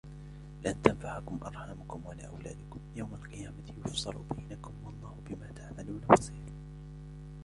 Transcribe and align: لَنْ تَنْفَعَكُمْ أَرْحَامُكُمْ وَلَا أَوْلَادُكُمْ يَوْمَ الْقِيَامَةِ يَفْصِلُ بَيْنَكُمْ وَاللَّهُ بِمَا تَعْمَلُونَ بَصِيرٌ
لَنْ 0.63 0.81
تَنْفَعَكُمْ 0.81 1.39
أَرْحَامُكُمْ 1.43 2.05
وَلَا 2.05 2.23
أَوْلَادُكُمْ 2.27 2.79
يَوْمَ 2.95 3.09
الْقِيَامَةِ 3.13 3.73
يَفْصِلُ 3.85 4.13
بَيْنَكُمْ 4.35 4.73
وَاللَّهُ 4.85 5.15
بِمَا 5.29 5.51
تَعْمَلُونَ 5.51 6.01
بَصِيرٌ 6.09 6.53